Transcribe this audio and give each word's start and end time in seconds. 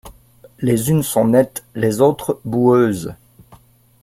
Les 0.61 0.89
unes 0.89 1.03
sont 1.03 1.25
nettes, 1.27 1.63
les 1.75 2.01
autres 2.01 2.39
boueuses. 2.43 3.13